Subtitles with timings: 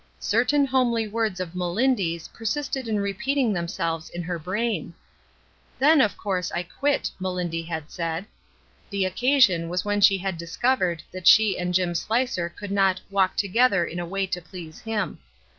[0.17, 4.95] Certain homely words of Melindy's persisted in repeat ing themselves in her brain.
[5.77, 8.25] "Then, of course, I quit," Melindy had said.
[8.89, 11.93] The occasion was when she had discovered that 308 ESTER RIED^S NAMESAKE she and Jim
[11.93, 15.19] Slicer could not "walk together in a way to please Him."